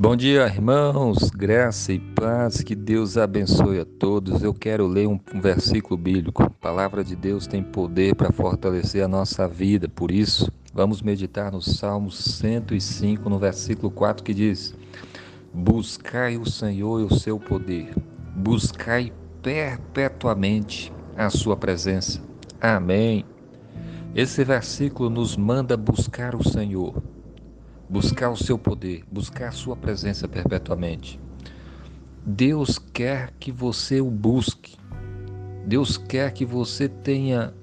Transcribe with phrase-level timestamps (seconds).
[0.00, 4.44] Bom dia, irmãos, graça e paz, que Deus abençoe a todos.
[4.44, 6.40] Eu quero ler um, versículo bíblico.
[6.40, 11.50] A palavra de Deus tem poder para fortalecer a nossa vida, por isso, vamos meditar
[11.50, 14.72] no Salmo 105, no versículo 4, que diz:
[15.52, 17.92] Buscai o Senhor e o seu poder,
[18.36, 19.12] buscai
[19.42, 22.22] perpetuamente a sua presença.
[22.60, 23.24] Amém.
[24.14, 27.02] Esse versículo nos manda buscar o Senhor
[27.88, 31.18] buscar o seu poder, buscar a sua presença perpetuamente.
[32.24, 34.76] Deus quer que você o busque.
[35.64, 37.54] Deus quer que você tenha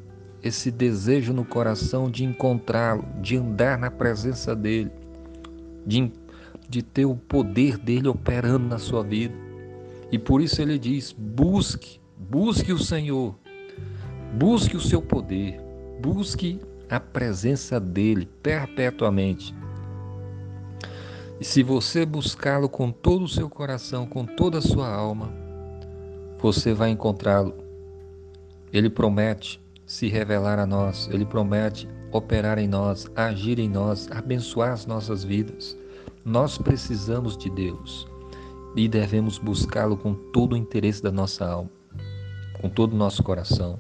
[0.42, 4.92] esse desejo no coração de encontrá-lo, de andar na presença dele,
[5.86, 6.12] de,
[6.70, 9.34] de ter o poder dele operando na sua vida.
[10.12, 13.36] E por isso ele diz: busque, busque o Senhor,
[14.38, 15.60] busque o seu poder,
[16.00, 19.54] busque a presença dele perpetuamente.
[21.40, 25.34] E se você buscá-lo com todo o seu coração, com toda a sua alma,
[26.40, 27.54] você vai encontrá-lo.
[28.72, 34.72] Ele promete se revelar a nós, ele promete operar em nós, agir em nós, abençoar
[34.72, 35.78] as nossas vidas.
[36.24, 38.08] Nós precisamos de Deus
[38.74, 41.70] e devemos buscá-lo com todo o interesse da nossa alma,
[42.62, 43.78] com todo o nosso coração.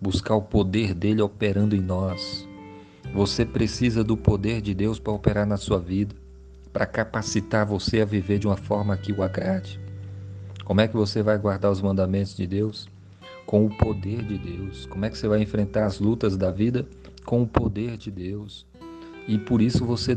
[0.00, 2.46] Buscar o poder dele operando em nós.
[3.12, 6.14] Você precisa do poder de Deus para operar na sua vida
[6.76, 9.80] para capacitar você a viver de uma forma que o agrade?
[10.62, 12.86] Como é que você vai guardar os mandamentos de Deus?
[13.46, 14.84] Com o poder de Deus.
[14.84, 16.86] Como é que você vai enfrentar as lutas da vida?
[17.24, 18.66] Com o poder de Deus.
[19.26, 20.14] E por isso você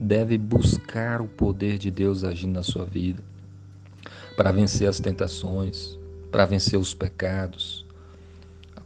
[0.00, 3.22] deve buscar o poder de Deus agindo na sua vida
[4.34, 5.98] para vencer as tentações,
[6.32, 7.84] para vencer os pecados,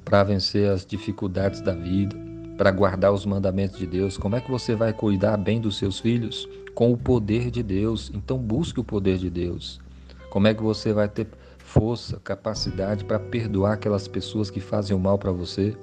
[0.05, 2.17] para vencer as dificuldades da vida,
[2.59, 4.19] para guardar os mandamentos de Deus.
[4.19, 6.49] Como é que você vai cuidar bem dos seus filhos?
[6.75, 8.11] Com o poder de Deus.
[8.15, 9.81] Então busque o poder de Deus.
[10.31, 11.29] Como é que você vai ter
[11.59, 15.77] força, capacidade para perdoar aquelas pessoas que fazem o mal para você?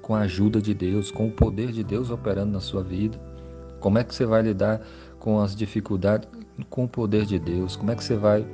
[0.00, 3.18] Com a ajuda de Deus, com o poder de Deus operando na sua vida.
[3.78, 4.80] Como é que você vai lidar
[5.18, 6.28] com as dificuldades
[6.68, 7.76] com o poder de Deus?
[7.76, 8.46] Como é que você vai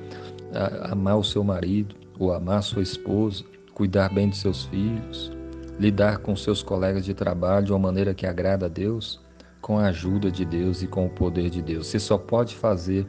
[0.90, 3.44] amar o seu marido ou amar a sua esposa,
[3.74, 5.30] cuidar bem de seus filhos,
[5.78, 9.20] lidar com seus colegas de trabalho de uma maneira que agrada a Deus?
[9.60, 11.86] Com a ajuda de Deus e com o poder de Deus.
[11.86, 13.06] Você só pode fazer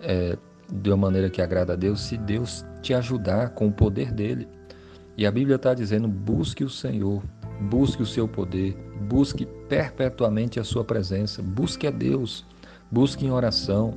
[0.00, 0.36] é,
[0.72, 4.48] de uma maneira que agrada a Deus se Deus te ajudar com o poder dele.
[5.16, 7.22] E a Bíblia está dizendo: busque o Senhor,
[7.68, 8.76] busque o seu poder,
[9.08, 12.44] busque perpetuamente a sua presença, busque a Deus,
[12.90, 13.94] busque em oração,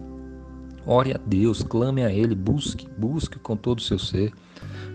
[0.85, 4.33] ore a Deus, clame a Ele, busque, busque com todo o seu ser,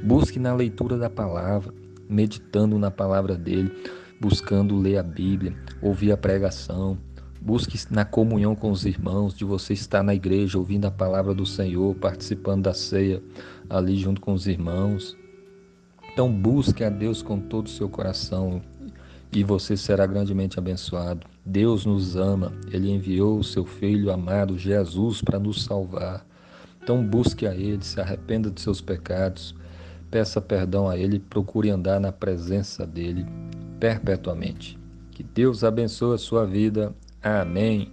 [0.02, 1.72] busque na leitura da palavra,
[2.08, 3.72] meditando na palavra dele
[4.20, 6.98] buscando ler a Bíblia, ouvir a pregação.
[7.40, 11.46] Busque na comunhão com os irmãos, de você estar na igreja ouvindo a palavra do
[11.46, 13.22] Senhor, participando da ceia
[13.70, 15.16] ali junto com os irmãos.
[16.12, 18.60] Então busque a Deus com todo o seu coração
[19.32, 21.26] e você será grandemente abençoado.
[21.46, 26.26] Deus nos ama, Ele enviou o seu Filho amado Jesus para nos salvar.
[26.82, 29.54] Então busque a Ele, se arrependa de seus pecados,
[30.10, 33.24] peça perdão a Ele, procure andar na presença dEle
[33.78, 34.78] perpetuamente.
[35.10, 36.94] Que Deus abençoe a sua vida.
[37.22, 37.90] Amém.